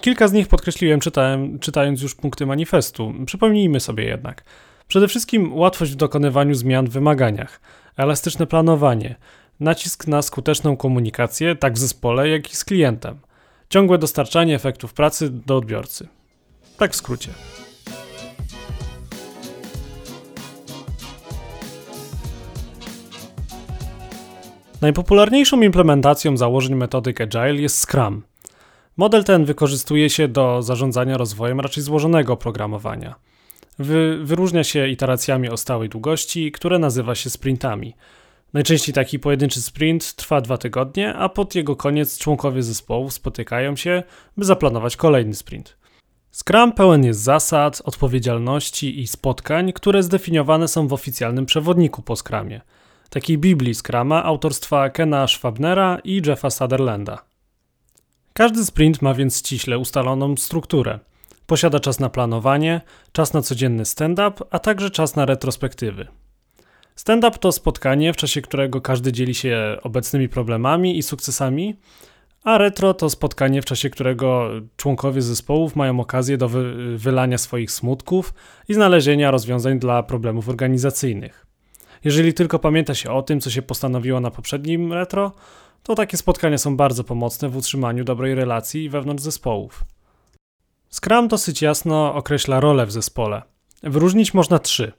Kilka 0.00 0.28
z 0.28 0.32
nich 0.32 0.48
podkreśliłem 0.48 1.00
czytałem, 1.00 1.58
czytając 1.58 2.02
już 2.02 2.14
punkty 2.14 2.46
manifestu. 2.46 3.14
Przypomnijmy 3.26 3.80
sobie 3.80 4.04
jednak. 4.04 4.44
Przede 4.88 5.08
wszystkim 5.08 5.54
łatwość 5.54 5.92
w 5.92 5.96
dokonywaniu 5.96 6.54
zmian 6.54 6.86
w 6.86 6.90
wymaganiach, 6.90 7.60
elastyczne 7.98 8.46
planowanie, 8.46 9.16
nacisk 9.60 10.06
na 10.06 10.22
skuteczną 10.22 10.76
komunikację 10.76 11.56
tak 11.56 11.74
w 11.74 11.78
zespole, 11.78 12.28
jak 12.28 12.52
i 12.52 12.56
z 12.56 12.64
klientem, 12.64 13.18
ciągłe 13.70 13.98
dostarczanie 13.98 14.54
efektów 14.54 14.94
pracy 14.94 15.30
do 15.30 15.56
odbiorcy. 15.56 16.08
Tak 16.76 16.92
w 16.92 16.96
skrócie. 16.96 17.30
Najpopularniejszą 24.80 25.60
implementacją 25.60 26.36
założeń 26.36 26.74
metodyk 26.74 27.20
Agile 27.20 27.54
jest 27.54 27.88
Scrum. 27.90 28.22
Model 28.96 29.24
ten 29.24 29.44
wykorzystuje 29.44 30.10
się 30.10 30.28
do 30.28 30.62
zarządzania 30.62 31.16
rozwojem 31.16 31.60
raczej 31.60 31.82
złożonego 31.82 32.32
oprogramowania. 32.32 33.14
Wy, 33.78 34.18
wyróżnia 34.24 34.64
się 34.64 34.88
iteracjami 34.88 35.48
o 35.48 35.56
stałej 35.56 35.88
długości, 35.88 36.52
które 36.52 36.78
nazywa 36.78 37.14
się 37.14 37.30
sprintami. 37.30 37.94
Najczęściej 38.52 38.94
taki 38.94 39.18
pojedynczy 39.18 39.62
sprint 39.62 40.14
trwa 40.14 40.40
dwa 40.40 40.58
tygodnie, 40.58 41.14
a 41.14 41.28
pod 41.28 41.54
jego 41.54 41.76
koniec 41.76 42.18
członkowie 42.18 42.62
zespołu 42.62 43.10
spotykają 43.10 43.76
się, 43.76 44.02
by 44.36 44.44
zaplanować 44.44 44.96
kolejny 44.96 45.34
sprint. 45.34 45.76
Scrum 46.32 46.72
pełen 46.72 47.04
jest 47.04 47.20
zasad, 47.20 47.82
odpowiedzialności 47.84 49.00
i 49.00 49.06
spotkań, 49.06 49.72
które 49.72 50.02
zdefiniowane 50.02 50.68
są 50.68 50.88
w 50.88 50.92
oficjalnym 50.92 51.46
przewodniku 51.46 52.02
po 52.02 52.16
Scrumie– 52.16 52.60
takiej 53.10 53.38
Biblii 53.38 53.74
Scrama 53.74 54.24
autorstwa 54.24 54.90
Kena 54.90 55.26
Schwabnera 55.26 55.98
i 56.04 56.22
Jeffa 56.26 56.50
Sutherlanda. 56.50 57.24
Każdy 58.32 58.64
sprint 58.64 59.02
ma 59.02 59.14
więc 59.14 59.38
ściśle 59.38 59.78
ustaloną 59.78 60.36
strukturę. 60.36 60.98
Posiada 61.48 61.80
czas 61.80 62.00
na 62.00 62.08
planowanie, 62.08 62.80
czas 63.12 63.32
na 63.32 63.42
codzienny 63.42 63.84
stand-up, 63.84 64.44
a 64.50 64.58
także 64.58 64.90
czas 64.90 65.16
na 65.16 65.26
retrospektywy. 65.26 66.06
Stand-up 66.94 67.38
to 67.38 67.52
spotkanie, 67.52 68.12
w 68.12 68.16
czasie 68.16 68.42
którego 68.42 68.80
każdy 68.80 69.12
dzieli 69.12 69.34
się 69.34 69.76
obecnymi 69.82 70.28
problemami 70.28 70.98
i 70.98 71.02
sukcesami, 71.02 71.76
a 72.44 72.58
retro 72.58 72.94
to 72.94 73.10
spotkanie, 73.10 73.62
w 73.62 73.64
czasie 73.64 73.90
którego 73.90 74.50
członkowie 74.76 75.22
zespołów 75.22 75.76
mają 75.76 76.00
okazję 76.00 76.38
do 76.38 76.48
wy 76.48 76.96
wylania 76.98 77.38
swoich 77.38 77.70
smutków 77.70 78.34
i 78.68 78.74
znalezienia 78.74 79.30
rozwiązań 79.30 79.78
dla 79.78 80.02
problemów 80.02 80.48
organizacyjnych. 80.48 81.46
Jeżeli 82.04 82.34
tylko 82.34 82.58
pamięta 82.58 82.94
się 82.94 83.10
o 83.10 83.22
tym, 83.22 83.40
co 83.40 83.50
się 83.50 83.62
postanowiło 83.62 84.20
na 84.20 84.30
poprzednim 84.30 84.92
retro, 84.92 85.32
to 85.82 85.94
takie 85.94 86.16
spotkania 86.16 86.58
są 86.58 86.76
bardzo 86.76 87.04
pomocne 87.04 87.48
w 87.48 87.56
utrzymaniu 87.56 88.04
dobrej 88.04 88.34
relacji 88.34 88.88
wewnątrz 88.88 89.22
zespołów. 89.22 89.84
Scrum 90.90 91.28
dosyć 91.28 91.62
jasno 91.62 92.14
określa 92.14 92.60
rolę 92.60 92.86
w 92.86 92.92
zespole. 92.92 93.42
Wyróżnić 93.82 94.34
można 94.34 94.58
trzy. 94.58 94.92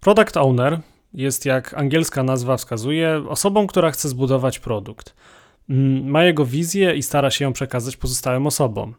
Product 0.00 0.36
Owner 0.36 0.80
jest, 1.14 1.46
jak 1.46 1.74
angielska 1.74 2.22
nazwa 2.22 2.56
wskazuje, 2.56 3.22
osobą, 3.28 3.66
która 3.66 3.90
chce 3.90 4.08
zbudować 4.08 4.58
produkt. 4.58 5.14
Mm, 5.70 6.10
ma 6.10 6.24
jego 6.24 6.44
wizję 6.44 6.94
i 6.94 7.02
stara 7.02 7.30
się 7.30 7.44
ją 7.44 7.52
przekazać 7.52 7.96
pozostałym 7.96 8.46
osobom. 8.46 8.94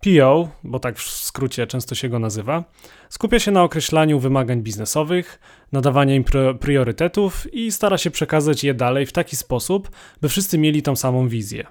PO, 0.00 0.48
bo 0.64 0.78
tak 0.78 0.98
w 0.98 1.02
skrócie 1.02 1.66
często 1.66 1.94
się 1.94 2.08
go 2.08 2.18
nazywa, 2.18 2.64
skupia 3.08 3.38
się 3.38 3.50
na 3.50 3.62
określaniu 3.62 4.18
wymagań 4.18 4.62
biznesowych, 4.62 5.40
nadawaniu 5.72 6.14
im 6.14 6.24
priorytetów 6.60 7.54
i 7.54 7.72
stara 7.72 7.98
się 7.98 8.10
przekazać 8.10 8.64
je 8.64 8.74
dalej 8.74 9.06
w 9.06 9.12
taki 9.12 9.36
sposób, 9.36 9.90
by 10.20 10.28
wszyscy 10.28 10.58
mieli 10.58 10.82
tą 10.82 10.96
samą 10.96 11.28
wizję. 11.28 11.66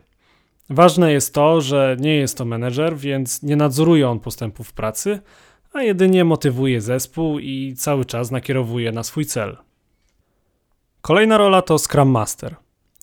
Ważne 0.69 1.11
jest 1.11 1.33
to, 1.33 1.61
że 1.61 1.97
nie 1.99 2.15
jest 2.15 2.37
to 2.37 2.45
menedżer, 2.45 2.97
więc 2.97 3.43
nie 3.43 3.55
nadzoruje 3.55 4.09
on 4.09 4.19
postępów 4.19 4.73
pracy, 4.73 5.19
a 5.73 5.81
jedynie 5.81 6.25
motywuje 6.25 6.81
zespół 6.81 7.39
i 7.39 7.73
cały 7.77 8.05
czas 8.05 8.31
nakierowuje 8.31 8.91
na 8.91 9.03
swój 9.03 9.25
cel. 9.25 9.57
Kolejna 11.01 11.37
rola 11.37 11.61
to 11.61 11.79
Scrum 11.79 12.09
Master. 12.09 12.55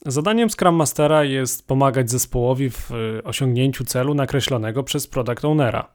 Zadaniem 0.06 0.50
Scrum 0.50 0.74
Mastera 0.74 1.24
jest 1.24 1.66
pomagać 1.66 2.10
zespołowi 2.10 2.70
w 2.70 2.90
y, 2.90 3.22
osiągnięciu 3.24 3.84
celu 3.84 4.14
nakreślonego 4.14 4.82
przez 4.82 5.06
Product 5.06 5.44
Ownera. 5.44 5.88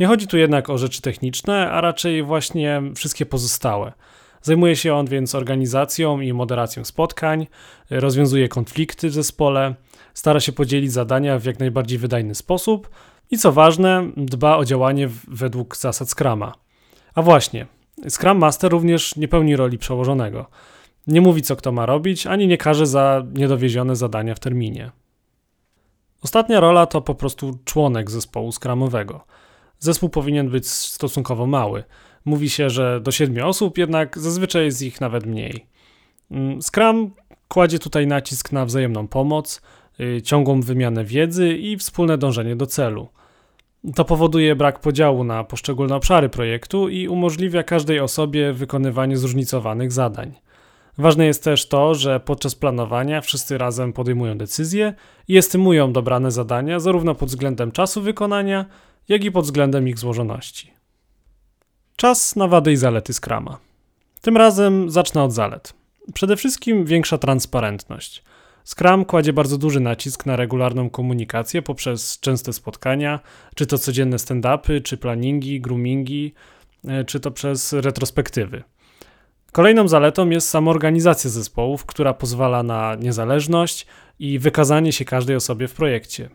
Nie 0.00 0.06
chodzi 0.06 0.26
tu 0.26 0.36
jednak 0.36 0.70
o 0.70 0.78
rzeczy 0.78 1.02
techniczne, 1.02 1.70
a 1.70 1.80
raczej 1.80 2.22
właśnie 2.22 2.82
wszystkie 2.96 3.26
pozostałe. 3.26 3.92
Zajmuje 4.42 4.76
się 4.76 4.94
on 4.94 5.06
więc 5.06 5.34
organizacją 5.34 6.20
i 6.20 6.32
moderacją 6.32 6.84
spotkań, 6.84 7.46
rozwiązuje 7.90 8.48
konflikty 8.48 9.08
w 9.08 9.12
zespole, 9.12 9.74
stara 10.14 10.40
się 10.40 10.52
podzielić 10.52 10.92
zadania 10.92 11.38
w 11.38 11.44
jak 11.44 11.58
najbardziej 11.58 11.98
wydajny 11.98 12.34
sposób 12.34 12.90
i 13.30 13.38
co 13.38 13.52
ważne, 13.52 14.10
dba 14.16 14.56
o 14.56 14.64
działanie 14.64 15.08
według 15.28 15.76
zasad 15.76 16.10
Scrama. 16.10 16.54
A 17.14 17.22
właśnie, 17.22 17.66
Scrum 18.08 18.38
Master 18.38 18.72
również 18.72 19.16
nie 19.16 19.28
pełni 19.28 19.56
roli 19.56 19.78
przełożonego. 19.78 20.46
Nie 21.06 21.20
mówi, 21.20 21.42
co 21.42 21.56
kto 21.56 21.72
ma 21.72 21.86
robić, 21.86 22.26
ani 22.26 22.46
nie 22.46 22.58
każe 22.58 22.86
za 22.86 23.26
niedowiezione 23.34 23.96
zadania 23.96 24.34
w 24.34 24.40
terminie. 24.40 24.90
Ostatnia 26.22 26.60
rola 26.60 26.86
to 26.86 27.00
po 27.00 27.14
prostu 27.14 27.58
członek 27.64 28.10
zespołu 28.10 28.52
skramowego. 28.52 29.24
Zespół 29.78 30.08
powinien 30.08 30.50
być 30.50 30.68
stosunkowo 30.68 31.46
mały. 31.46 31.84
Mówi 32.24 32.50
się, 32.50 32.70
że 32.70 33.00
do 33.00 33.10
siedmiu 33.10 33.48
osób, 33.48 33.78
jednak 33.78 34.18
zazwyczaj 34.18 34.64
jest 34.64 34.82
ich 34.82 35.00
nawet 35.00 35.26
mniej. 35.26 35.66
Mm, 36.30 36.62
Scrum 36.62 37.10
kładzie 37.48 37.78
tutaj 37.78 38.06
nacisk 38.06 38.52
na 38.52 38.64
wzajemną 38.64 39.08
pomoc, 39.08 39.62
ciągłą 40.22 40.60
wymianę 40.60 41.04
wiedzy 41.04 41.54
i 41.54 41.76
wspólne 41.76 42.18
dążenie 42.18 42.56
do 42.56 42.66
celu. 42.66 43.08
To 43.94 44.04
powoduje 44.04 44.56
brak 44.56 44.80
podziału 44.80 45.24
na 45.24 45.44
poszczególne 45.44 45.96
obszary 45.96 46.28
projektu 46.28 46.88
i 46.88 47.08
umożliwia 47.08 47.62
każdej 47.62 48.00
osobie 48.00 48.52
wykonywanie 48.52 49.16
zróżnicowanych 49.16 49.92
zadań. 49.92 50.34
Ważne 50.98 51.26
jest 51.26 51.44
też 51.44 51.68
to, 51.68 51.94
że 51.94 52.20
podczas 52.20 52.54
planowania 52.54 53.20
wszyscy 53.20 53.58
razem 53.58 53.92
podejmują 53.92 54.38
decyzje 54.38 54.94
i 55.28 55.36
estymują 55.36 55.92
dobrane 55.92 56.30
zadania 56.30 56.80
zarówno 56.80 57.14
pod 57.14 57.28
względem 57.28 57.72
czasu 57.72 58.02
wykonania, 58.02 58.66
jak 59.08 59.24
i 59.24 59.30
pod 59.30 59.44
względem 59.44 59.88
ich 59.88 59.98
złożoności. 59.98 60.72
Czas 61.96 62.36
na 62.36 62.48
wady 62.48 62.72
i 62.72 62.76
zalety 62.76 63.12
Scrama. 63.12 63.58
Tym 64.20 64.36
razem 64.36 64.90
zacznę 64.90 65.22
od 65.22 65.32
zalet. 65.32 65.74
Przede 66.14 66.36
wszystkim 66.36 66.84
większa 66.84 67.18
transparentność. 67.18 68.22
Scrum 68.64 69.04
kładzie 69.04 69.32
bardzo 69.32 69.58
duży 69.58 69.80
nacisk 69.80 70.26
na 70.26 70.36
regularną 70.36 70.90
komunikację 70.90 71.62
poprzez 71.62 72.20
częste 72.20 72.52
spotkania, 72.52 73.20
czy 73.54 73.66
to 73.66 73.78
codzienne 73.78 74.16
stand-upy, 74.16 74.82
czy 74.82 74.96
planningi, 74.96 75.60
groomingi, 75.60 76.34
e, 76.84 77.04
czy 77.04 77.20
to 77.20 77.30
przez 77.30 77.72
retrospektywy. 77.72 78.62
Kolejną 79.52 79.88
zaletą 79.88 80.30
jest 80.30 80.48
samoorganizacja 80.48 81.30
zespołów, 81.30 81.86
która 81.86 82.14
pozwala 82.14 82.62
na 82.62 82.94
niezależność 82.94 83.86
i 84.18 84.38
wykazanie 84.38 84.92
się 84.92 85.04
każdej 85.04 85.36
osobie 85.36 85.68
w 85.68 85.74
projekcie. 85.74 86.30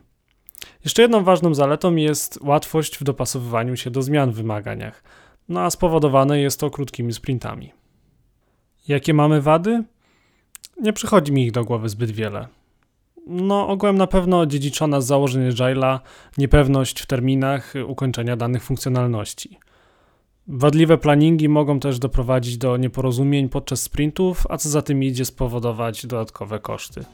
Jeszcze 0.84 1.02
jedną 1.02 1.24
ważną 1.24 1.54
zaletą 1.54 1.96
jest 1.96 2.40
łatwość 2.42 2.98
w 2.98 3.04
dopasowywaniu 3.04 3.76
się 3.76 3.92
do 3.92 4.02
zmian 4.02 4.32
w 4.32 4.36
wymaganiach, 4.36 5.04
no 5.50 5.62
a 5.62 5.70
spowodowane 5.70 6.40
jest 6.40 6.60
to 6.60 6.70
krótkimi 6.70 7.14
sprintami. 7.14 7.72
Jakie 8.88 9.14
mamy 9.14 9.42
wady? 9.42 9.84
Nie 10.82 10.94
przychodzi 10.94 11.32
mi 11.32 11.44
ich 11.44 11.52
do 11.52 11.66
głowy 11.66 11.90
zbyt 11.90 12.12
wiele. 12.12 12.48
No, 13.28 13.68
ogółem 13.68 13.98
na 13.98 14.08
pewno 14.08 14.46
dziedziczona 14.46 15.02
z 15.02 15.06
założeń 15.06 15.50
Agile'a 15.50 16.00
niepewność 16.38 17.02
w 17.02 17.06
terminach 17.06 17.74
ukończenia 17.88 18.36
danych 18.38 18.64
funkcjonalności. 18.64 19.60
Wadliwe 20.48 20.98
planningi 20.98 21.50
mogą 21.50 21.80
też 21.80 22.00
doprowadzić 22.00 22.58
do 22.58 22.78
nieporozumień 22.78 23.50
podczas 23.50 23.82
sprintów, 23.82 24.48
a 24.50 24.58
co 24.58 24.70
za 24.70 24.82
tym 24.82 25.04
idzie 25.04 25.26
spowodować 25.26 26.06
dodatkowe 26.06 26.60
koszty. 26.60 27.06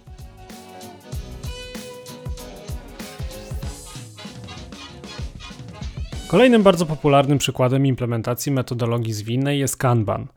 Kolejnym 6.27 6.63
bardzo 6.63 6.85
popularnym 6.85 7.37
przykładem 7.37 7.85
implementacji 7.85 8.51
metodologii 8.51 9.13
zwinnej 9.13 9.59
jest 9.59 9.77
Kanban. 9.77 10.27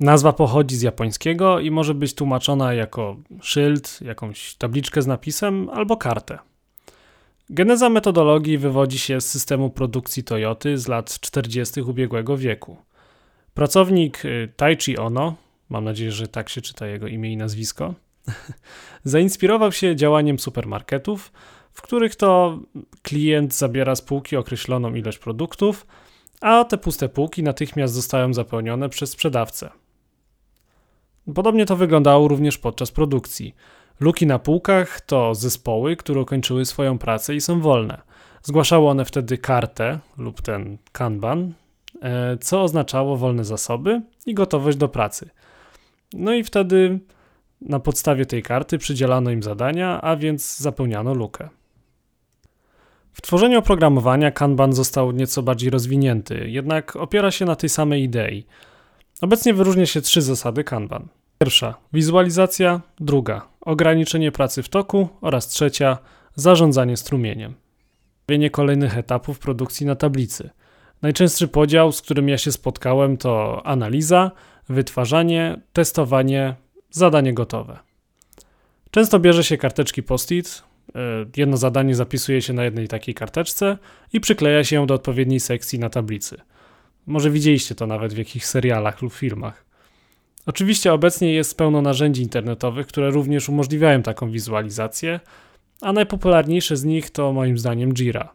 Nazwa 0.00 0.32
pochodzi 0.32 0.76
z 0.76 0.82
japońskiego 0.82 1.60
i 1.60 1.70
może 1.70 1.94
być 1.94 2.14
tłumaczona 2.14 2.74
jako 2.74 3.16
szyld, 3.40 3.98
jakąś 4.02 4.54
tabliczkę 4.54 5.02
z 5.02 5.06
napisem 5.06 5.70
albo 5.70 5.96
kartę. 5.96 6.38
Geneza 7.50 7.88
metodologii 7.88 8.58
wywodzi 8.58 8.98
się 8.98 9.20
z 9.20 9.28
systemu 9.28 9.70
produkcji 9.70 10.24
Toyoty 10.24 10.78
z 10.78 10.88
lat 10.88 11.20
40. 11.20 11.80
ubiegłego 11.80 12.36
wieku. 12.36 12.76
Pracownik 13.54 14.24
y, 14.24 14.52
Taichi 14.56 14.98
Ono, 14.98 15.34
mam 15.68 15.84
nadzieję, 15.84 16.12
że 16.12 16.28
tak 16.28 16.48
się 16.48 16.60
czyta 16.60 16.86
jego 16.86 17.06
imię 17.06 17.32
i 17.32 17.36
nazwisko, 17.36 17.94
zainspirował 19.04 19.72
się 19.72 19.96
działaniem 19.96 20.38
supermarketów, 20.38 21.32
w 21.72 21.82
których 21.82 22.16
to 22.16 22.58
klient 23.02 23.54
zabiera 23.54 23.96
z 23.96 24.02
półki 24.02 24.36
określoną 24.36 24.94
ilość 24.94 25.18
produktów, 25.18 25.86
a 26.40 26.64
te 26.64 26.78
puste 26.78 27.08
półki 27.08 27.42
natychmiast 27.42 27.94
zostają 27.94 28.34
zapełnione 28.34 28.88
przez 28.88 29.10
sprzedawcę. 29.10 29.70
Podobnie 31.34 31.66
to 31.66 31.76
wyglądało 31.76 32.28
również 32.28 32.58
podczas 32.58 32.90
produkcji. 32.90 33.54
Luki 34.00 34.26
na 34.26 34.38
półkach 34.38 35.00
to 35.00 35.34
zespoły, 35.34 35.96
które 35.96 36.20
ukończyły 36.20 36.64
swoją 36.64 36.98
pracę 36.98 37.34
i 37.34 37.40
są 37.40 37.60
wolne. 37.60 38.02
Zgłaszały 38.42 38.88
one 38.88 39.04
wtedy 39.04 39.38
kartę 39.38 39.98
lub 40.18 40.42
ten 40.42 40.78
kanban, 40.92 41.52
e, 42.02 42.36
co 42.40 42.62
oznaczało 42.62 43.16
wolne 43.16 43.44
zasoby 43.44 44.02
i 44.26 44.34
gotowość 44.34 44.78
do 44.78 44.88
pracy. 44.88 45.30
No 46.12 46.34
i 46.34 46.44
wtedy 46.44 46.98
na 47.60 47.80
podstawie 47.80 48.26
tej 48.26 48.42
karty 48.42 48.78
przydzielano 48.78 49.30
im 49.30 49.42
zadania, 49.42 50.00
a 50.00 50.16
więc 50.16 50.58
zapełniano 50.58 51.14
lukę. 51.14 51.48
W 53.12 53.22
tworzeniu 53.22 53.58
oprogramowania 53.58 54.30
Kanban 54.30 54.72
został 54.72 55.12
nieco 55.12 55.42
bardziej 55.42 55.70
rozwinięty, 55.70 56.48
jednak 56.50 56.96
opiera 56.96 57.30
się 57.30 57.44
na 57.44 57.56
tej 57.56 57.68
samej 57.68 58.02
idei. 58.02 58.46
Obecnie 59.20 59.54
wyróżnia 59.54 59.86
się 59.86 60.00
trzy 60.00 60.22
zasady 60.22 60.64
Kanban. 60.64 61.08
Pierwsza 61.38 61.74
wizualizacja, 61.92 62.80
druga 63.00 63.48
ograniczenie 63.60 64.32
pracy 64.32 64.62
w 64.62 64.68
toku 64.68 65.08
oraz 65.20 65.48
trzecia 65.48 65.98
zarządzanie 66.34 66.96
strumieniem. 66.96 67.54
Wienie 68.28 68.50
kolejnych 68.50 68.98
etapów 68.98 69.38
produkcji 69.38 69.86
na 69.86 69.94
tablicy. 69.94 70.50
Najczęstszy 71.02 71.48
podział, 71.48 71.92
z 71.92 72.02
którym 72.02 72.28
ja 72.28 72.38
się 72.38 72.52
spotkałem, 72.52 73.16
to 73.16 73.62
analiza, 73.66 74.30
wytwarzanie, 74.68 75.60
testowanie, 75.72 76.54
zadanie 76.90 77.34
gotowe. 77.34 77.78
Często 78.90 79.18
bierze 79.18 79.44
się 79.44 79.58
karteczki 79.58 80.02
post-it, 80.02 80.62
e, 80.94 80.98
jedno 81.36 81.56
zadanie 81.56 81.94
zapisuje 81.94 82.42
się 82.42 82.52
na 82.52 82.64
jednej 82.64 82.88
takiej 82.88 83.14
karteczce 83.14 83.78
i 84.12 84.20
przykleja 84.20 84.64
się 84.64 84.76
ją 84.76 84.86
do 84.86 84.94
odpowiedniej 84.94 85.40
sekcji 85.40 85.78
na 85.78 85.90
tablicy. 85.90 86.40
Może 87.06 87.30
widzieliście 87.30 87.74
to 87.74 87.86
nawet 87.86 88.14
w 88.14 88.18
jakichś 88.18 88.44
serialach 88.46 89.02
lub 89.02 89.12
filmach. 89.14 89.64
Oczywiście 90.46 90.92
obecnie 90.92 91.32
jest 91.32 91.58
pełno 91.58 91.82
narzędzi 91.82 92.22
internetowych, 92.22 92.86
które 92.86 93.10
również 93.10 93.48
umożliwiają 93.48 94.02
taką 94.02 94.30
wizualizację, 94.30 95.20
a 95.80 95.92
najpopularniejsze 95.92 96.76
z 96.76 96.84
nich 96.84 97.10
to 97.10 97.32
moim 97.32 97.58
zdaniem 97.58 97.94
Jira. 97.94 98.34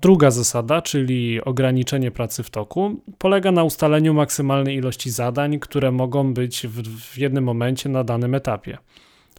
Druga 0.00 0.30
zasada, 0.30 0.82
czyli 0.82 1.44
ograniczenie 1.44 2.10
pracy 2.10 2.42
w 2.42 2.50
toku, 2.50 3.00
polega 3.18 3.52
na 3.52 3.64
ustaleniu 3.64 4.14
maksymalnej 4.14 4.76
ilości 4.76 5.10
zadań, 5.10 5.58
które 5.58 5.92
mogą 5.92 6.34
być 6.34 6.66
w, 6.66 6.82
w 7.00 7.18
jednym 7.18 7.44
momencie 7.44 7.88
na 7.88 8.04
danym 8.04 8.34
etapie. 8.34 8.78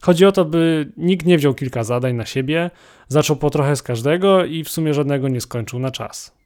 Chodzi 0.01 0.25
o 0.25 0.31
to, 0.31 0.45
by 0.45 0.91
nikt 0.97 1.25
nie 1.25 1.37
wziął 1.37 1.53
kilka 1.53 1.83
zadań 1.83 2.15
na 2.15 2.25
siebie, 2.25 2.71
zaczął 3.07 3.35
po 3.35 3.49
trochę 3.49 3.75
z 3.75 3.83
każdego 3.83 4.45
i 4.45 4.63
w 4.63 4.69
sumie 4.69 4.93
żadnego 4.93 5.27
nie 5.27 5.41
skończył 5.41 5.79
na 5.79 5.91
czas. 5.91 6.38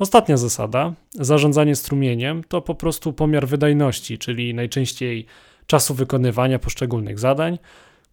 Ostatnia 0.00 0.36
zasada, 0.36 0.92
zarządzanie 1.14 1.76
strumieniem, 1.76 2.44
to 2.44 2.62
po 2.62 2.74
prostu 2.74 3.12
pomiar 3.12 3.48
wydajności, 3.48 4.18
czyli 4.18 4.54
najczęściej 4.54 5.26
czasu 5.66 5.94
wykonywania 5.94 6.58
poszczególnych 6.58 7.18
zadań, 7.18 7.58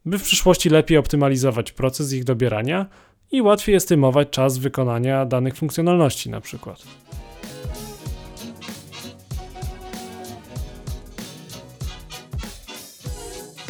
by 0.06 0.20
w 0.20 0.24
przyszłości 0.24 0.70
lepiej 0.70 0.98
optymalizować 0.98 1.72
proces 1.72 2.14
ich 2.14 2.24
dobierania 2.24 2.86
i 3.32 3.42
łatwiej 3.42 3.76
estymować 3.76 4.30
czas 4.30 4.58
wykonania 4.58 5.26
danych 5.26 5.56
funkcjonalności 5.56 6.30
na 6.30 6.42
przykład. 6.42 6.84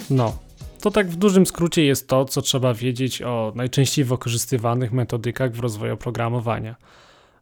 No, 0.10 0.38
to 0.82 0.92
tak 0.92 1.10
w 1.10 1.16
dużym 1.16 1.46
skrócie 1.46 1.86
jest 1.86 2.08
to, 2.08 2.26
co 2.26 2.42
trzeba 2.42 2.74
wiedzieć 2.74 3.22
o 3.22 3.52
najczęściej 3.56 4.06
wykorzystywanych 4.06 4.92
metodykach 4.92 5.52
w 5.52 5.60
rozwoju 5.60 5.94
oprogramowania. 5.94 6.76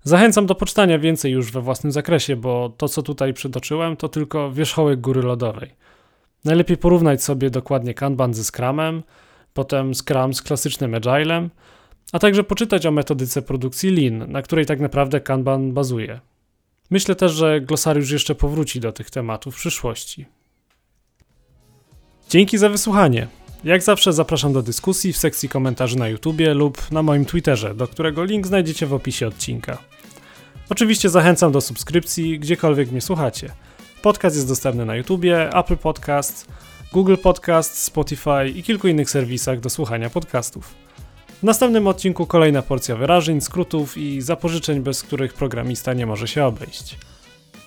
Zachęcam 0.08 0.46
do 0.46 0.56
poczytania 0.56 1.00
więcej 1.00 1.32
już 1.32 1.52
we 1.52 1.62
własnym 1.62 1.92
zakresie, 1.92 2.36
bo 2.36 2.74
to, 2.78 2.88
co 2.88 3.04
tutaj 3.04 3.34
przytoczyłem, 3.34 3.98
to 3.98 4.10
tylko 4.10 4.52
wierzchołek 4.52 5.02
góry 5.02 5.22
lodowej. 5.22 5.72
Najlepiej 6.44 6.78
porównać 6.78 7.24
sobie 7.24 7.50
dokładnie 7.50 7.94
Kanban 7.94 8.34
ze 8.34 8.44
Scrumem, 8.44 9.04
potem 9.54 9.96
Scrum 9.96 10.34
z 10.34 10.42
klasycznym 10.42 10.96
Agilem, 10.96 11.50
a 12.12 12.20
także 12.20 12.44
poczytać 12.44 12.86
o 12.86 12.92
metodyce 12.92 13.42
produkcji 13.42 13.92
Lean, 13.92 14.32
na 14.32 14.42
której 14.42 14.66
tak 14.66 14.80
naprawdę 14.80 15.22
Kanban 15.22 15.74
bazuje. 15.74 16.20
Myślę 16.90 17.16
też, 17.16 17.32
że 17.32 17.62
glosariusz 17.62 18.12
jeszcze 18.12 18.36
powróci 18.36 18.80
do 18.80 18.92
tych 18.92 19.10
tematów 19.10 19.56
w 19.56 19.58
przyszłości. 19.58 20.26
Dzięki 22.30 22.58
za 22.58 22.70
wysłuchanie. 22.70 23.28
Jak 23.64 23.84
zawsze 23.84 24.14
zapraszam 24.14 24.54
do 24.54 24.62
dyskusji 24.62 25.14
w 25.14 25.18
sekcji 25.18 25.50
komentarzy 25.50 25.98
na 25.98 26.08
YouTubie 26.08 26.54
lub 26.54 26.92
na 26.92 27.04
moim 27.04 27.26
Twitterze, 27.26 27.76
do 27.76 27.88
którego 27.88 28.24
link 28.24 28.48
znajdziecie 28.48 28.86
w 28.86 28.94
opisie 28.94 29.28
odcinka. 29.28 29.95
Oczywiście 30.70 31.10
zachęcam 31.10 31.52
do 31.52 31.62
subskrypcji, 31.62 32.40
gdziekolwiek 32.40 32.92
mnie 32.92 33.02
słuchacie. 33.02 33.52
Podcast 34.02 34.36
jest 34.36 34.48
dostępny 34.48 34.86
na 34.86 34.96
YouTubie, 34.96 35.50
Apple 35.50 35.78
Podcast, 35.78 36.48
Google 36.94 37.16
Podcast, 37.24 37.78
Spotify 37.78 38.50
i 38.56 38.64
kilku 38.64 38.88
innych 38.88 39.10
serwisach 39.10 39.60
do 39.60 39.70
słuchania 39.70 40.10
podcastów. 40.10 40.74
W 41.40 41.44
następnym 41.44 41.88
odcinku 41.88 42.26
kolejna 42.26 42.62
porcja 42.62 42.96
wyrażeń, 42.96 43.42
skrótów 43.42 43.98
i 43.98 44.22
zapożyczeń, 44.22 44.80
bez 44.80 45.04
których 45.04 45.34
programista 45.34 45.94
nie 45.94 46.06
może 46.06 46.28
się 46.28 46.46
obejść. 46.46 46.98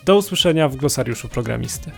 Do 0.05 0.17
usłyszenia 0.17 0.69
w 0.69 0.77
glosariuszu 0.77 1.29
programisty. 1.29 1.91